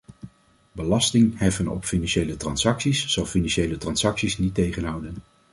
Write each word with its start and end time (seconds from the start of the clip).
Belasting 0.71 1.31
heffen 1.39 1.67
op 1.67 1.83
financiële 1.85 2.37
transacties 2.37 3.07
zal 3.07 3.25
financiële 3.25 3.77
transacties 3.77 4.37
niet 4.37 4.53
tegenhouden. 4.53 5.15